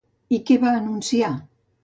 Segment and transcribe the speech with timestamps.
[0.37, 1.31] I què va anunciar?